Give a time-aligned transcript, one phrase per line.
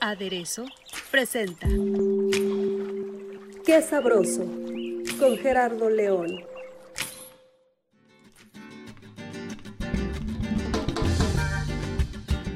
[0.00, 0.66] Aderezo
[1.10, 1.66] presenta
[3.64, 4.44] Qué sabroso
[5.18, 6.44] con Gerardo León.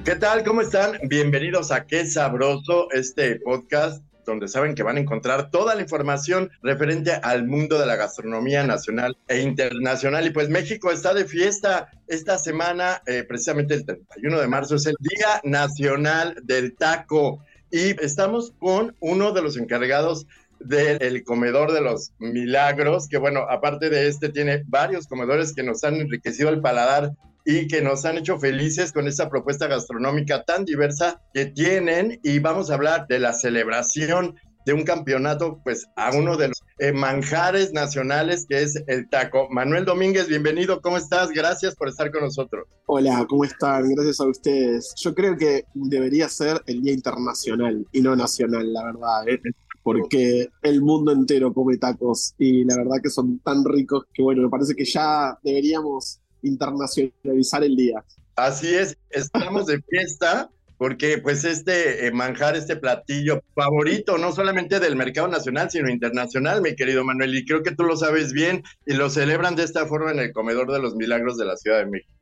[0.05, 0.45] ¿Qué tal?
[0.45, 0.99] ¿Cómo están?
[1.09, 6.51] Bienvenidos a Qué Sabroso, este podcast donde saben que van a encontrar toda la información
[6.63, 10.27] referente al mundo de la gastronomía nacional e internacional.
[10.27, 14.87] Y pues México está de fiesta esta semana, eh, precisamente el 31 de marzo, es
[14.87, 17.41] el Día Nacional del Taco.
[17.71, 20.27] Y estamos con uno de los encargados
[20.61, 25.83] del comedor de los milagros, que bueno, aparte de este, tiene varios comedores que nos
[25.85, 27.13] han enriquecido el paladar
[27.45, 32.39] y que nos han hecho felices con esta propuesta gastronómica tan diversa que tienen y
[32.39, 36.93] vamos a hablar de la celebración de un campeonato, pues a uno de los eh,
[36.93, 39.49] manjares nacionales que es el taco.
[39.51, 41.31] Manuel Domínguez, bienvenido, ¿cómo estás?
[41.31, 42.67] Gracias por estar con nosotros.
[42.87, 43.89] Hola, ¿cómo están?
[43.93, 44.95] Gracias a ustedes.
[45.03, 49.41] Yo creo que debería ser el Día Internacional y no nacional, la verdad, ¿eh?
[49.83, 54.43] porque el mundo entero come tacos y la verdad que son tan ricos que bueno,
[54.43, 58.05] me parece que ya deberíamos internacionalizar el día.
[58.37, 60.51] Así es, estamos de fiesta
[60.83, 66.61] porque pues este eh, manjar, este platillo favorito, no solamente del mercado nacional, sino internacional,
[66.61, 69.87] mi querido Manuel, y creo que tú lo sabes bien, y lo celebran de esta
[69.87, 72.13] forma en el Comedor de los Milagros de la Ciudad de México.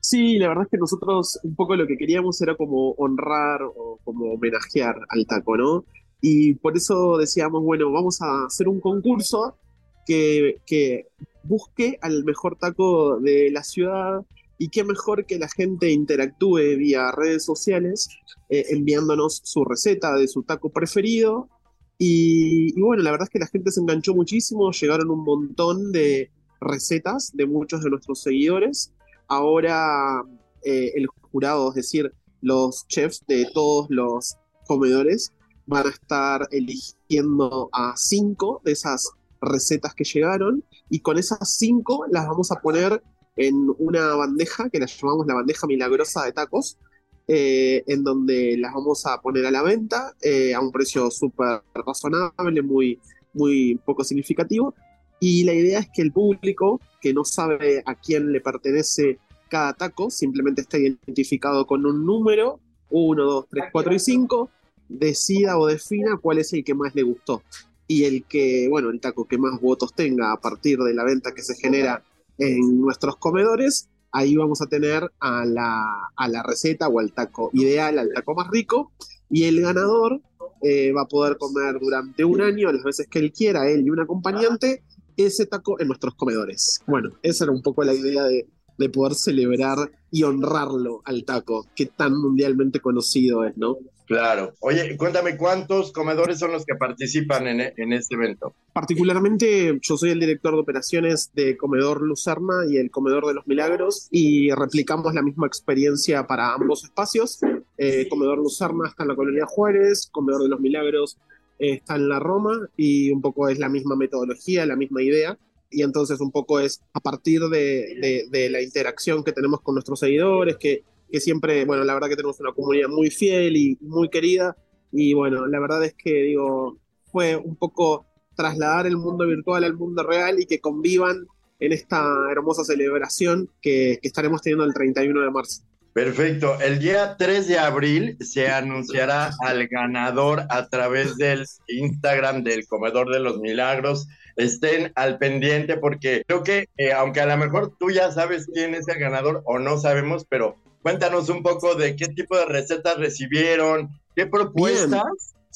[0.00, 3.98] Sí, la verdad es que nosotros un poco lo que queríamos era como honrar o
[4.04, 5.84] como homenajear al taco, ¿no?
[6.20, 9.56] Y por eso decíamos, bueno, vamos a hacer un concurso
[10.04, 11.06] que, que
[11.42, 14.24] busque al mejor taco de la ciudad
[14.58, 18.08] y qué mejor que la gente interactúe vía redes sociales
[18.50, 21.48] eh, enviándonos su receta de su taco preferido.
[21.96, 26.30] Y, bueno, la verdad es que la gente se enganchó muchísimo, llegaron un montón de
[26.60, 28.92] recetas de muchos de nuestros seguidores.
[29.28, 30.22] Ahora
[30.62, 32.12] eh, el jurado, es decir,
[32.42, 34.36] los chefs de todos los
[34.66, 35.32] comedores,
[35.66, 42.04] van a estar eligiendo a cinco de esas recetas que llegaron y con esas cinco
[42.10, 43.02] las vamos a poner
[43.36, 46.78] en una bandeja que la llamamos la bandeja milagrosa de tacos,
[47.26, 51.62] eh, en donde las vamos a poner a la venta eh, a un precio súper
[51.74, 52.98] razonable, muy,
[53.32, 54.74] muy poco significativo.
[55.20, 59.18] Y la idea es que el público que no sabe a quién le pertenece
[59.48, 64.50] cada taco, simplemente está identificado con un número, 1, 2, 3, 4 y 5,
[64.88, 67.42] decida o defina cuál es el que más le gustó
[67.90, 71.34] y el que, bueno, el taco que más votos tenga a partir de la venta
[71.34, 72.04] que se genera
[72.38, 75.82] en nuestros comedores, ahí vamos a tener a la,
[76.14, 78.92] a la receta o al taco ideal, al taco más rico,
[79.28, 80.20] y el ganador
[80.62, 83.90] eh, va a poder comer durante un año, las veces que él quiera, él y
[83.90, 84.84] un acompañante,
[85.16, 86.82] ese taco en nuestros comedores.
[86.86, 88.46] Bueno, esa era un poco la idea de,
[88.78, 93.78] de poder celebrar y honrarlo al taco, que tan mundialmente conocido es, ¿no?
[94.10, 94.54] Claro.
[94.58, 98.52] Oye, cuéntame cuántos comedores son los que participan en, este evento.
[98.72, 103.46] Particularmente, yo soy el director de operaciones de Comedor Lucerna y el Comedor de los
[103.46, 107.38] Milagros y replicamos la misma experiencia para ambos espacios.
[107.78, 111.16] Eh, Comedor Lucerna está en la colonia Juárez, Comedor de los Milagros
[111.60, 115.38] eh, está en la Roma y un poco es la misma metodología, la misma idea.
[115.70, 120.00] Y entonces un poco es a partir de, de la interacción que tenemos con nuestros
[120.00, 124.08] seguidores, que que siempre, bueno, la verdad que tenemos una comunidad muy fiel y muy
[124.08, 124.56] querida.
[124.92, 126.78] Y bueno, la verdad es que, digo,
[127.10, 128.06] fue un poco
[128.36, 131.26] trasladar el mundo virtual al mundo real y que convivan
[131.58, 135.62] en esta hermosa celebración que, que estaremos teniendo el 31 de marzo.
[135.92, 136.58] Perfecto.
[136.60, 143.10] El día 3 de abril se anunciará al ganador a través del Instagram del Comedor
[143.12, 144.06] de los Milagros.
[144.36, 148.74] Estén al pendiente porque creo que, eh, aunque a lo mejor tú ya sabes quién
[148.74, 152.96] es el ganador o no sabemos, pero Cuéntanos un poco de qué tipo de recetas
[152.98, 155.04] recibieron, qué propuestas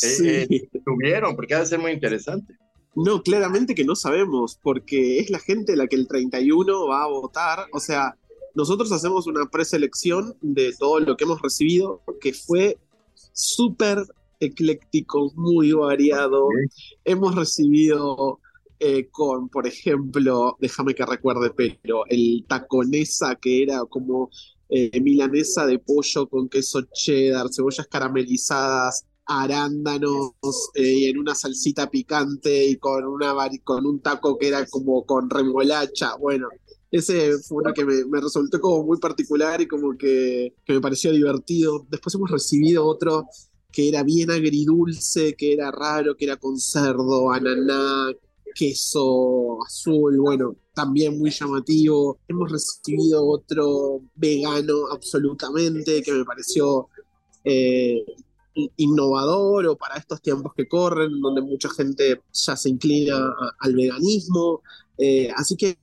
[0.02, 0.56] eh, sí.
[0.56, 2.54] eh, tuvieron, porque ha de ser muy interesante.
[2.94, 7.08] No, claramente que no sabemos, porque es la gente la que el 31 va a
[7.08, 7.66] votar.
[7.72, 8.16] O sea,
[8.54, 12.78] nosotros hacemos una preselección de todo lo que hemos recibido, que fue
[13.32, 14.04] súper
[14.38, 16.48] ecléctico, muy variado.
[17.04, 18.38] Hemos recibido
[18.78, 24.30] eh, con, por ejemplo, déjame que recuerde, pero el taconesa que era como
[24.68, 30.32] eh, milanesa de pollo con queso cheddar, cebollas caramelizadas, arándanos
[30.74, 35.30] eh, en una salsita picante y con, una, con un taco que era como con
[35.30, 36.16] remolacha.
[36.16, 36.48] Bueno,
[36.90, 41.12] ese fue uno que me, resultó como muy particular y como que, que, me pareció
[41.12, 41.86] divertido.
[41.88, 43.26] Después hemos recibido otro
[43.72, 48.12] que era bien agridulce, que era raro, que era con cerdo, ananá,
[48.54, 52.18] queso azul, bueno, también muy llamativo.
[52.28, 56.88] Hemos recibido otro vegano absolutamente, que me pareció
[57.44, 58.04] eh,
[58.76, 64.62] innovador o para estos tiempos que corren, donde mucha gente ya se inclina al veganismo.
[64.96, 65.76] Eh, así que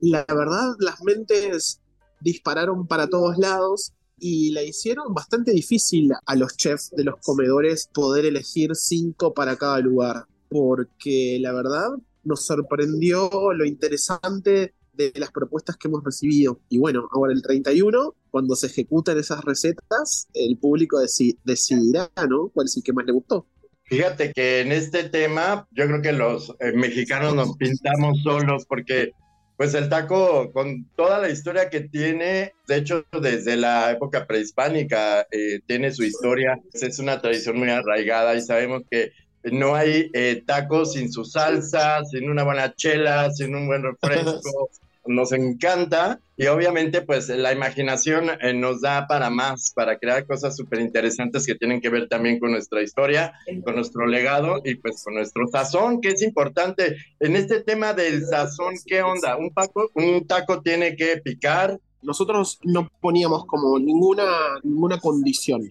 [0.00, 1.80] la verdad, las mentes
[2.20, 7.88] dispararon para todos lados y la hicieron bastante difícil a los chefs de los comedores
[7.92, 11.88] poder elegir cinco para cada lugar, porque la verdad
[12.24, 16.60] nos sorprendió lo interesante de las propuestas que hemos recibido.
[16.68, 20.98] Y bueno, ahora el 31, cuando se ejecutan esas recetas, el público
[21.44, 22.48] decidirá, ¿no?
[22.48, 23.46] ¿Cuál es el que más le gustó?
[23.84, 29.12] Fíjate que en este tema yo creo que los eh, mexicanos nos pintamos solos porque
[29.56, 35.26] pues el taco con toda la historia que tiene, de hecho desde la época prehispánica
[35.30, 39.12] eh, tiene su historia, es una tradición muy arraigada y sabemos que
[39.52, 44.70] no hay eh, tacos sin su salsa, sin una buena chela, sin un buen refresco.
[45.06, 50.56] Nos encanta y obviamente pues la imaginación eh, nos da para más, para crear cosas
[50.56, 53.32] súper interesantes que tienen que ver también con nuestra historia,
[53.64, 56.96] con nuestro legado y pues con nuestro sazón, que es importante.
[57.20, 59.36] En este tema del sazón, ¿qué onda?
[59.36, 61.78] ¿Un, taco, un taco tiene que picar?
[62.02, 64.24] Nosotros no poníamos como ninguna,
[64.64, 65.62] ninguna condición.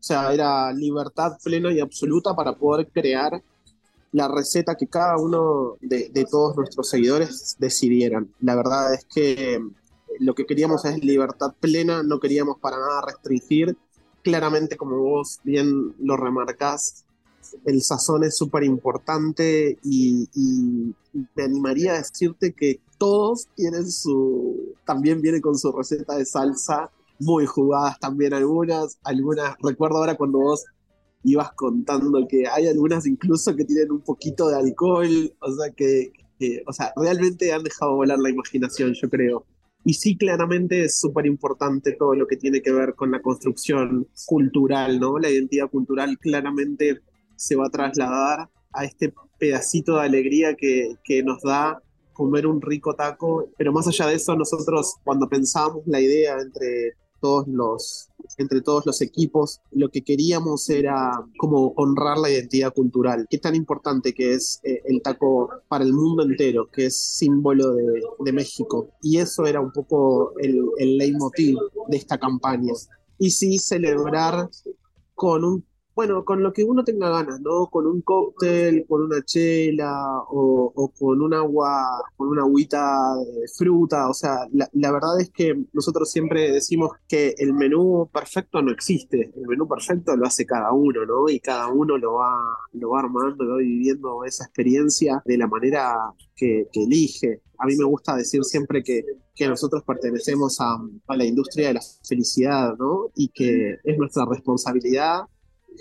[0.00, 3.42] O sea, era libertad plena y absoluta para poder crear
[4.12, 8.32] la receta que cada uno de, todos nuestros seguidores decidieran.
[8.40, 9.62] La verdad es que
[10.18, 13.76] lo que queríamos es libertad plena, no queríamos para nada restringir.
[14.22, 17.04] Claramente, como vos bien lo remarcás,
[17.66, 20.94] el sazón es súper importante y, y,
[21.34, 26.90] me animaría a decirte que todos tienen su, también viene con su receta de salsa
[27.20, 30.64] muy jugadas también algunas, algunas, recuerdo ahora cuando vos
[31.22, 36.12] ibas contando que hay algunas incluso que tienen un poquito de alcohol, o sea que,
[36.66, 39.46] o sea, realmente han dejado volar la imaginación, yo creo.
[39.84, 44.08] Y sí, claramente es súper importante todo lo que tiene que ver con la construcción
[44.26, 45.18] cultural, ¿no?
[45.18, 47.00] La identidad cultural claramente
[47.36, 51.82] se va a trasladar a este pedacito de alegría que, que nos da
[52.12, 56.94] comer un rico taco, pero más allá de eso, nosotros cuando pensábamos la idea entre
[57.20, 58.08] todos los,
[58.38, 63.26] entre todos los equipos, lo que queríamos era como honrar la identidad cultural.
[63.28, 67.74] Qué tan importante que es eh, el taco para el mundo entero, que es símbolo
[67.74, 68.90] de, de México.
[69.02, 71.56] Y eso era un poco el, el leitmotiv
[71.88, 72.72] de esta campaña.
[73.18, 74.48] Y sí celebrar
[75.14, 75.64] con un
[75.94, 77.66] bueno, con lo que uno tenga ganas, ¿no?
[77.66, 84.08] Con un cóctel, con una chela o, con un agua, con una agüita de fruta.
[84.08, 89.32] O sea, la, verdad es que nosotros siempre decimos que el menú perfecto no existe.
[89.36, 91.28] El menú perfecto lo hace cada uno, ¿no?
[91.28, 92.38] Y cada uno lo va,
[92.72, 97.42] lo va armando, lo va viviendo esa experiencia de la manera que, elige.
[97.58, 99.04] A mí me gusta decir siempre que,
[99.34, 100.78] que nosotros pertenecemos a,
[101.08, 103.10] a la industria de la felicidad, ¿no?
[103.14, 105.24] Y que es nuestra responsabilidad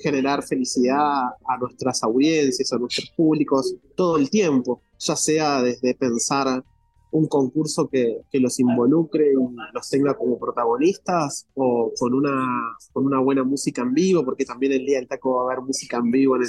[0.02, 6.64] generar felicidad a nuestras audiencias, a nuestros públicos todo el tiempo, ya sea desde pensar
[7.12, 13.06] un concurso que, que, los involucre y los tenga como protagonistas o con una, con
[13.06, 15.98] una buena música en vivo, porque también el día del taco va a haber música
[15.98, 16.44] en vivo en,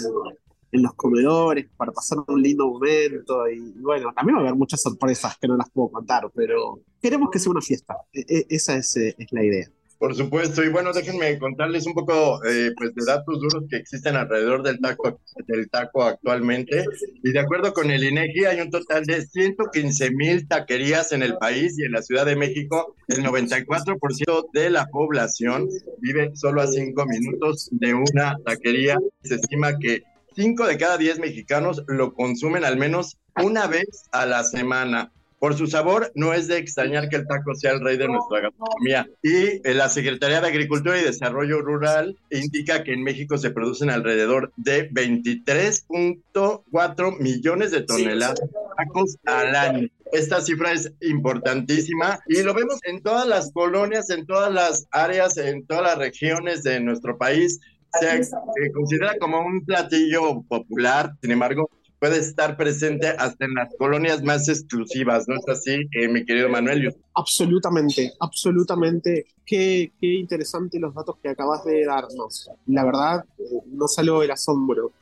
[0.73, 4.83] en los comedores para pasar un lindo momento y bueno, también va a haber muchas
[4.83, 8.77] sorpresas que no las puedo contar, pero queremos que sea una fiesta, e, e, esa
[8.77, 9.71] es, es la idea.
[10.01, 14.17] Por supuesto, y bueno, déjenme contarles un poco eh, pues de datos duros que existen
[14.17, 16.87] alrededor del taco, del taco actualmente.
[17.23, 21.37] Y de acuerdo con el INEGI, hay un total de 115 mil taquerías en el
[21.37, 26.67] país y en la Ciudad de México, el 94% de la población vive solo a
[26.67, 28.97] 5 minutos de una taquería.
[29.23, 30.05] Se estima que
[30.35, 35.13] 5 de cada 10 mexicanos lo consumen al menos una vez a la semana.
[35.41, 38.41] Por su sabor, no es de extrañar que el taco sea el rey de nuestra
[38.41, 39.09] gastronomía.
[39.23, 43.89] Y eh, la Secretaría de Agricultura y Desarrollo Rural indica que en México se producen
[43.89, 49.89] alrededor de 23.4 millones de toneladas de tacos al año.
[50.13, 55.39] Esta cifra es importantísima y lo vemos en todas las colonias, en todas las áreas,
[55.39, 57.61] en todas las regiones de nuestro país.
[57.99, 63.75] Se, se considera como un platillo popular, sin embargo, puede estar presente hasta en las
[63.77, 66.97] colonias más exclusivas, ¿no es así, eh, mi querido Manuel?
[67.15, 69.27] Absolutamente, absolutamente.
[69.45, 72.51] Qué, qué interesante los datos que acabas de darnos.
[72.67, 74.93] La verdad, eh, no salgo del asombro.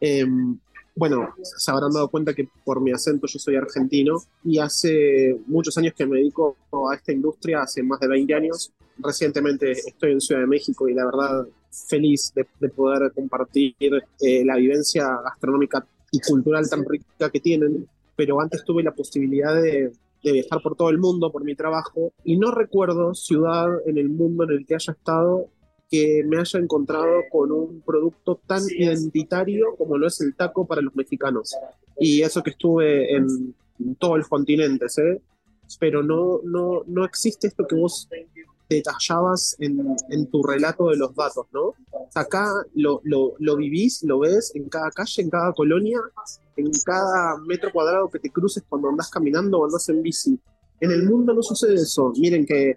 [0.00, 0.58] Em,
[0.96, 5.78] bueno, se habrán dado cuenta que por mi acento yo soy argentino y hace muchos
[5.78, 6.56] años que me dedico
[6.90, 8.72] a esta industria, hace más de 20 años.
[8.98, 13.76] Recientemente estoy en Ciudad de México y la verdad feliz de, poder compartir
[14.20, 17.86] eh, la vivencia gastronómica y cultural tan rica que tienen,
[18.16, 22.12] pero antes tuve la posibilidad de, de viajar por todo el mundo por mi trabajo
[22.24, 25.48] y no recuerdo ciudad en el mundo en el que haya estado
[25.90, 30.82] que me haya encontrado con un producto tan identitario como lo es el taco para
[30.82, 31.56] los mexicanos.
[31.98, 33.54] Y eso que estuve en,
[33.98, 35.20] todos los continentes, ¿eh?
[35.78, 38.08] Pero no, no, no existe esto que vos
[38.68, 41.74] detallabas en, en tu relato de los datos, ¿no?
[42.14, 46.00] Acá lo, lo, lo, vivís, lo ves en cada calle, en cada colonia,
[46.56, 50.38] en cada metro cuadrado que te cruces cuando andas caminando o andas en bici.
[50.80, 52.12] En el mundo no sucede eso.
[52.18, 52.76] Miren que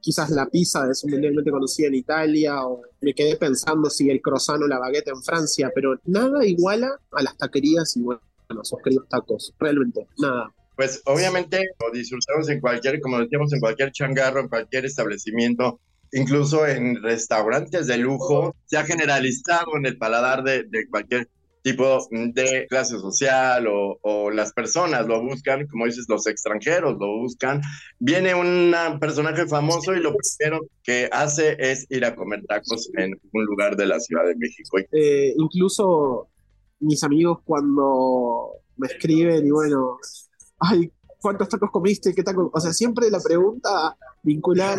[0.00, 4.62] quizás la pizza es mundialmente conocida en Italia, o me quedé pensando si el croissant
[4.62, 8.20] o la baguette en Francia, pero nada iguala a las taquerías y bueno,
[8.62, 10.52] esos queridos tacos, realmente, nada.
[10.76, 15.80] Pues obviamente lo disfrutamos en cualquier, como decíamos, en cualquier changarro, en cualquier establecimiento,
[16.12, 21.28] incluso en restaurantes de lujo, se ha generalizado en el paladar de, cualquier
[21.62, 27.62] tipo de clase social o, las personas lo buscan, como dices, los extranjeros lo buscan.
[27.98, 33.18] Viene un personaje famoso y lo primero que hace es ir a comer tacos en
[33.32, 34.78] un lugar de la Ciudad de México.
[34.92, 36.28] Eh, incluso
[36.80, 39.98] mis amigos cuando me escriben y bueno,
[40.64, 40.90] ay,
[41.20, 42.14] ¿cuántos tacos comiste?
[42.14, 42.50] ¿Qué tacos?
[42.52, 44.74] O sea, siempre la pregunta vinculada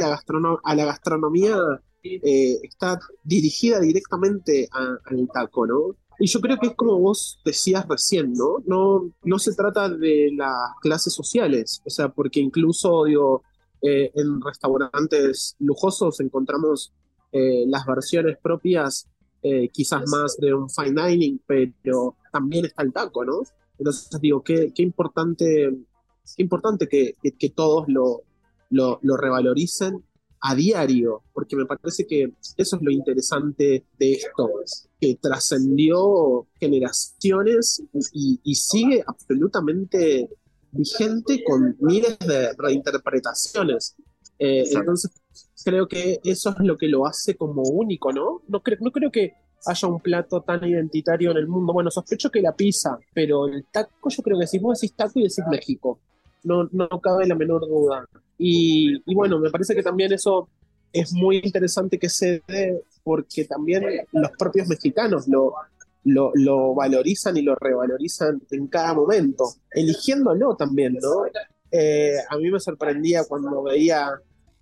[0.63, 1.58] a la, gastronomía
[2.04, 5.96] eh, está dirigida directamente al taco, ¿no?
[6.18, 8.63] Y yo creo que es como vos decías recién, ¿no?
[9.24, 13.44] No, se trata de las clases sociales, o sea, porque incluso, digo,
[13.82, 16.94] eh, en restaurantes lujosos encontramos
[17.32, 19.08] eh, las versiones propias,
[19.72, 23.44] quizás más de un fine dining, pero también está el taco, ¿no?
[23.77, 25.70] Entonces digo, qué, qué importante,
[26.36, 28.24] qué importante que, que, todos lo,
[28.70, 30.03] lo, lo revaloricen
[30.48, 34.50] a diario, porque me parece que eso es lo interesante de esto,
[35.00, 40.29] que trascendió generaciones y, sigue absolutamente
[40.72, 43.96] vigente con miles de reinterpretaciones.
[44.38, 45.12] Eh, entonces,
[45.63, 48.44] creo que eso es lo que lo hace como único, ¿no?
[48.48, 49.34] No, creo, no creo que
[49.65, 51.74] haya un plato tan identitario en el mundo.
[51.74, 55.19] Bueno, sospecho que la pizza, pero el taco, yo creo que si vos decís taco
[55.19, 56.00] y decís México,
[56.43, 58.05] no, no cabe la menor duda.
[58.38, 60.50] Y, bueno, me parece que también eso
[60.91, 65.53] es muy interesante que se dé porque también los propios mexicanos lo,
[66.03, 71.25] lo, valorizan y lo revalorizan en cada momento, eligiéndolo también, ¿no?
[71.71, 74.12] Eh, a mí me sorprendía cuando veía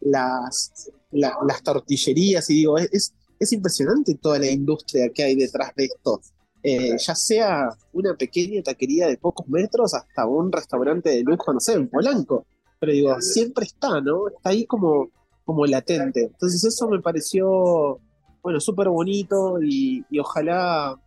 [0.01, 5.85] las, las tortillerías y digo, es, es impresionante toda la industria que hay detrás de
[5.85, 6.21] esto.
[6.61, 11.59] Eh, ya sea una pequeña taquería de pocos metros hasta un restaurante de lujo, no
[11.59, 12.45] sé, en Polanco
[12.83, 14.27] pero digo, siempre está, ¿no?
[14.27, 15.09] Está ahí como,
[15.45, 16.23] como latente.
[16.23, 17.97] Entonces eso me pareció,
[18.41, 20.99] bueno, súper bonito y, ojalá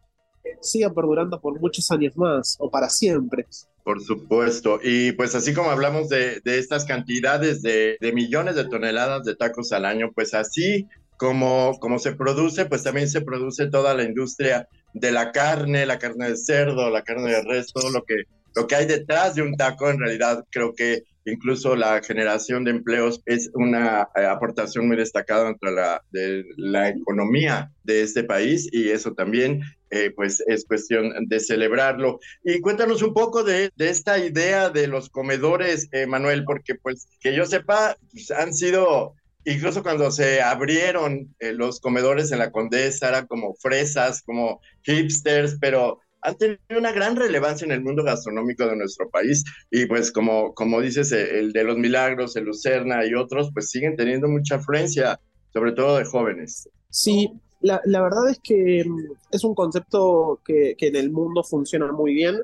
[0.63, 3.45] siga perdurando por muchos años más o para siempre.
[3.85, 4.81] Por supuesto.
[4.83, 9.71] Y pues así como hablamos de, estas cantidades de, de, millones de toneladas de tacos
[9.73, 14.69] al año, pues así como, como se produce, pues también se produce toda la industria
[14.95, 18.67] de la carne, la carne de cerdo, la carne de res, todo lo que, lo
[18.67, 23.21] que hay detrás de un taco, en realidad creo que Incluso la generación de empleos
[23.27, 28.91] es una eh, aportación muy destacada entre la, de la economía de este país y
[28.91, 32.21] eso también eh, pues es cuestión de celebrarlo.
[32.45, 37.09] Y cuéntanos un poco de, de esta idea de los comedores, eh, Manuel, porque pues
[37.19, 39.15] que yo sepa, pues, han sido,
[39.47, 46.01] incluso cuando se abrieron los comedores en la Condesa, eran como fresas, como hipsters, pero
[46.23, 50.53] han tenido una gran relevancia en el mundo gastronómico de nuestro país y pues como,
[50.55, 54.57] como dices, eh, el de los milagros, el Lucerna y otros, pues siguen teniendo mucha
[54.57, 55.21] afluencia,
[55.53, 56.69] sobre todo de jóvenes.
[56.91, 61.45] Sí, la, la verdad es que mm, es un concepto que, que en el mundo
[61.45, 62.43] funciona muy bien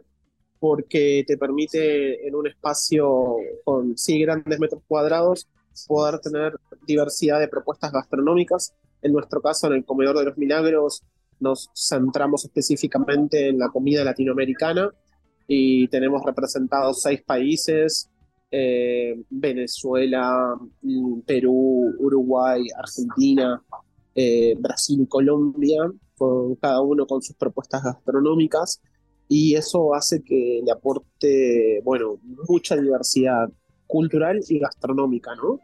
[0.61, 5.49] porque te permite en un espacio con sí grandes metros cuadrados
[5.89, 6.55] poder tener
[6.87, 8.75] diversidad de propuestas gastronómicas.
[9.03, 11.03] En nuestro caso, en el Comedor de los Milagros,
[11.41, 14.91] nos centramos específicamente en la comida latinoamericana
[15.47, 18.09] y tenemos representados seis países,
[18.51, 20.57] eh, Venezuela,
[21.27, 23.61] Perú, Uruguay, Argentina,
[24.15, 28.81] eh, Brasil y Colombia, con cada uno con sus propuestas gastronómicas.
[29.29, 33.49] y eso hace que le aporte, bueno, mucha diversidad
[33.87, 35.59] cultural y gastronómica, ¿no?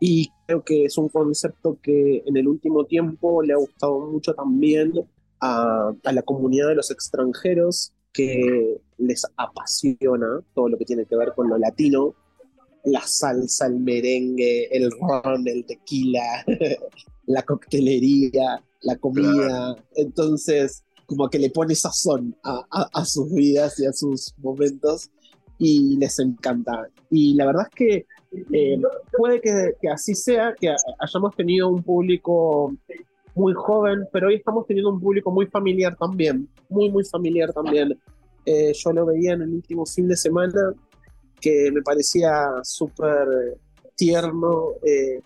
[0.00, 4.34] Y creo que es un concepto que en el último tiempo le ha gustado mucho
[4.34, 4.92] también
[5.40, 11.16] a, a la comunidad de los extranjeros que les apasiona todo lo que tiene que
[11.16, 12.14] ver con lo latino,
[12.84, 16.44] la salsa, el merengue, el ron, el tequila,
[17.26, 19.76] la coctelería, la comida.
[19.94, 25.10] Entonces, como que le pone sazón a, a, sus vidas y a sus momentos
[25.58, 26.88] y les encanta.
[27.10, 28.06] Y la verdad es que
[28.52, 28.80] eh,
[29.16, 32.74] puede que, así sea, que hayamos tenido un público
[33.34, 37.98] muy joven, pero hoy estamos teniendo un público muy familiar también, muy, muy familiar también.
[38.44, 40.72] Eh, yo lo veía en el último fin de semana,
[41.40, 43.58] que me parecía súper
[43.94, 45.20] tierno, eh,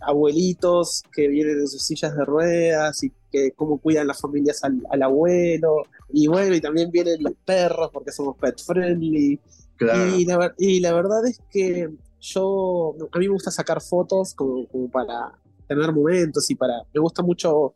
[0.00, 5.02] abuelitos que vienen de sus sillas de ruedas y que cómo cuidan las familias al,
[5.02, 5.82] abuelo.
[6.12, 9.40] Y bueno, y también vienen los perros porque somos pet friendly.
[9.80, 11.88] Y, la, y, la, verdad es que
[12.20, 15.32] yo, a mí me gusta sacar fotos como, para
[15.68, 17.74] tener momentos y para, me gusta mucho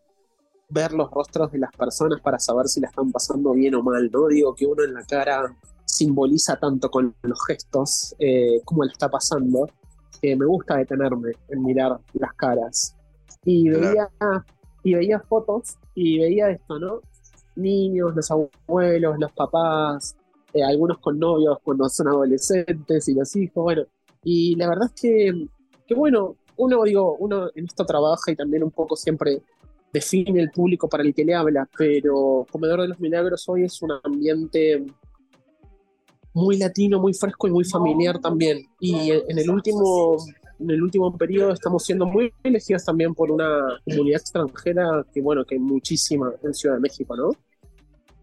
[0.69, 4.11] ver los rostros de las personas para saber si la están pasando bien o mal,
[4.11, 4.27] ¿no?
[4.27, 5.55] Digo que uno en la cara
[5.85, 9.69] simboliza tanto con los gestos eh, cómo la está pasando,
[10.21, 12.97] que me gusta detenerme en mirar las caras.
[13.45, 14.09] Y veía,
[14.83, 17.01] y veía fotos y veía esto, ¿no?
[17.57, 20.17] Niños, los abuelos, los papás,
[20.53, 23.83] eh, algunos con novios cuando son adolescentes y los hijos, bueno.
[24.25, 25.47] Y la verdad es que,
[25.87, 29.43] que, bueno, uno, digo, uno en esto trabaja y también un poco siempre
[29.93, 33.83] define el público para el que le habla, pero Comedor de los Milagros hoy es
[33.83, 34.85] un ambiente
[36.35, 38.67] muy latino, muy fresco y muy familiar también.
[38.81, 40.17] Y en el último,
[40.63, 45.45] en el último periodo estamos siendo muy elegidos también por una comunidad extranjera que, bueno,
[45.45, 47.31] que hay muchísima en Ciudad de México, ¿no?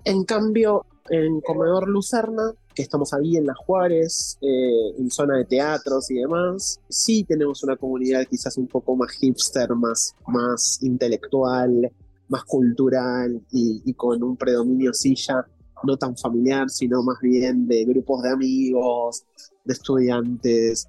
[0.05, 5.45] En cambio, en Comedor Lucerna, que estamos ahí en Las Juárez, eh, en zona de
[5.45, 11.91] teatros y demás, sí tenemos una comunidad quizás un poco más hipster, más, más intelectual,
[12.29, 15.45] más cultural y, y con un predominio silla
[15.83, 19.23] no tan familiar, sino más bien de grupos de amigos,
[19.63, 20.87] de estudiantes,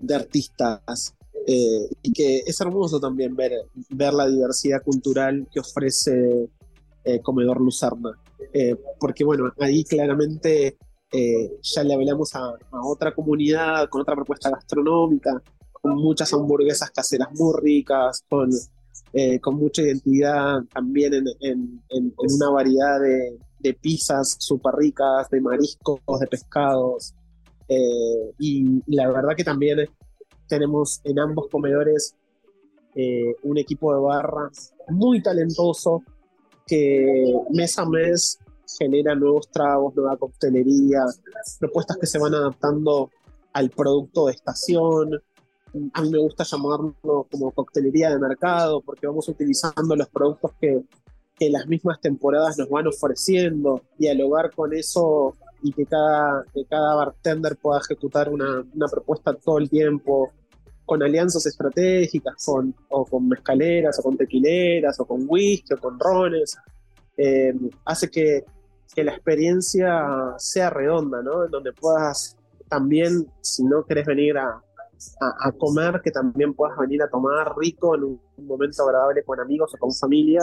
[0.00, 1.14] de artistas.
[1.46, 3.52] Eh, y que es hermoso también ver,
[3.90, 6.48] ver la diversidad cultural que ofrece
[7.04, 8.10] eh, Comedor Lucerna.
[8.52, 10.76] Eh, porque bueno, ahí claramente
[11.12, 17.52] ya le hablamos a, otra comunidad con otra propuesta gastronómica, con muchas hamburguesas caseras muy
[17.60, 18.48] ricas, con,
[19.40, 25.40] con mucha identidad también en, en, en una variedad de, de pizzas súper ricas, de
[25.40, 27.14] mariscos, de pescados.
[27.72, 29.88] Eh, y, la verdad que también
[30.48, 32.16] tenemos en ambos comedores
[32.96, 36.02] eh, un equipo de barras muy talentoso
[36.66, 38.40] que mes a mes
[38.76, 41.04] genera nuevos tragos, nueva coctelería,
[41.60, 43.10] propuestas que se van adaptando
[43.52, 45.22] al producto de estación.
[45.92, 50.82] A mí me gusta llamarlo como coctelería de mercado porque vamos utilizando los productos que
[51.40, 56.94] que las mismas temporadas nos van ofreciendo, dialogar con eso y que cada, que cada
[56.94, 60.32] bartender pueda ejecutar una, una propuesta todo el tiempo,
[60.84, 65.98] con alianzas estratégicas, con, o con mezcaleras, o con tequileras, o con whisky, o con
[66.00, 66.56] rones,
[67.16, 68.44] eh, hace que,
[68.94, 71.44] que, la experiencia sea redonda, ¿no?
[71.44, 72.36] En donde puedas
[72.68, 74.60] también, si no querés venir a,
[75.20, 79.72] a, comer, que también puedas venir a tomar rico en un, momento agradable con amigos
[79.74, 80.42] o con familia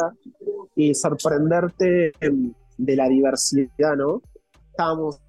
[0.76, 2.12] y sorprenderte
[2.78, 4.22] de la diversidad, ¿no?
[4.78, 5.20] Estábamos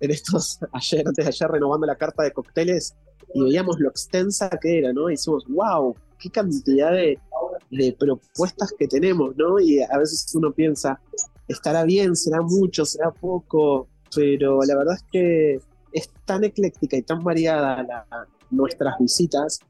[0.00, 2.94] en estos, ayer, antes de ayer, renovando la carta de cócteles
[3.32, 5.08] y veíamos lo extensa que era, ¿no?
[5.08, 7.18] Y decimos, wow, qué cantidad de,
[7.98, 9.58] propuestas que tenemos, ¿no?
[9.58, 11.00] Y a veces uno piensa,
[11.48, 15.60] estará bien, será mucho, será poco, pero la verdad es que
[15.92, 18.06] es tan ecléctica y tan variada
[18.50, 19.60] nuestras visitas,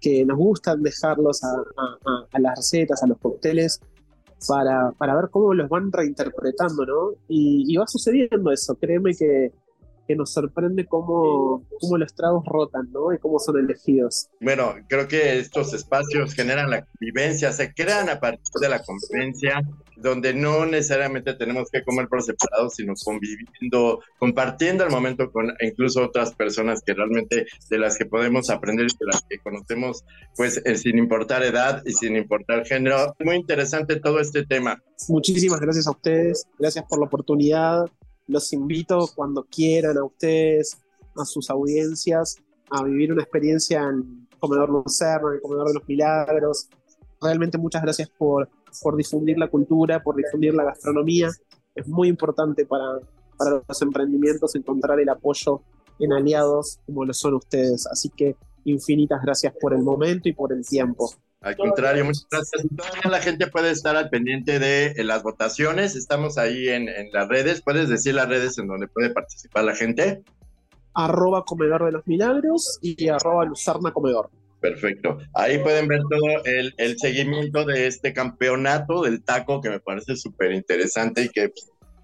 [0.00, 3.80] que nos gustan dejarlos a, las recetas, a los cócteles,
[4.48, 7.10] para, para, ver cómo los van reinterpretando, ¿no?
[7.28, 9.52] Y, y va sucediendo eso, créeme que,
[10.06, 13.12] que nos sorprende cómo, cómo, los tragos rotan, ¿no?
[13.12, 14.28] Y cómo son elegidos.
[14.40, 19.62] Bueno, creo que estos espacios generan la convivencia, se crean a partir de la convivencia,
[19.96, 26.02] donde no necesariamente tenemos que comer por separado, sino conviviendo, compartiendo el momento con incluso
[26.02, 30.04] otras personas que realmente de las que podemos aprender y de las que conocemos,
[30.36, 33.14] pues eh, sin importar edad y sin importar género.
[33.20, 34.82] Muy interesante todo este tema.
[35.08, 37.86] Muchísimas gracias a ustedes, gracias por la oportunidad
[38.26, 40.76] los invito cuando quieran a ustedes,
[41.16, 42.36] a sus audiencias,
[42.70, 46.68] a vivir una experiencia en Comedor Lucerno, en Comedor de los Milagros.
[47.20, 48.48] Realmente muchas gracias por,
[48.82, 51.30] por difundir la cultura, por difundir la gastronomía.
[51.74, 52.98] Es muy importante para,
[53.36, 55.62] para los emprendimientos encontrar el apoyo
[55.98, 57.86] en aliados como lo son ustedes.
[57.86, 61.12] Así que infinitas gracias por el momento y por el tiempo.
[61.44, 62.66] Al contrario, muchas gracias.
[62.74, 65.94] Todavía la gente puede estar al pendiente de eh, las votaciones.
[65.94, 67.60] Estamos ahí en, en, las redes.
[67.60, 70.22] ¿Puedes decir las redes en donde puede participar la gente?
[70.94, 74.30] Arroba Comedor de los Milagros y arroba Luzarna Comedor.
[74.58, 75.18] Perfecto.
[75.34, 80.16] Ahí pueden ver todo el, el seguimiento de este campeonato del taco que me parece
[80.16, 81.52] súper interesante y que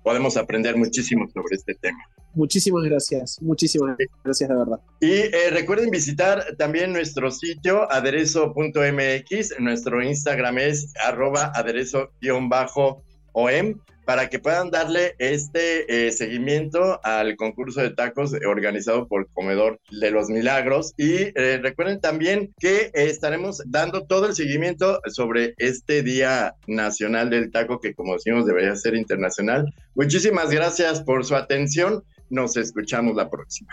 [0.02, 1.98] podemos aprender muchísimo sobre este tema.
[2.34, 4.80] Muchísimas gracias, muchísimas gracias de verdad.
[5.00, 11.52] Y eh, recuerden visitar también nuestro sitio aderezo.mx, nuestro Instagram es arroba
[13.34, 19.78] aderezo-om para que puedan darle este eh, seguimiento al concurso de tacos organizado por Comedor
[19.92, 20.94] de los Milagros.
[20.96, 27.52] Y eh, recuerden también que estaremos dando todo el seguimiento sobre este Día Nacional del
[27.52, 29.72] Taco, que como decimos debería ser internacional.
[29.94, 32.02] Muchísimas gracias por su atención.
[32.30, 33.72] Nos escuchamos la próxima.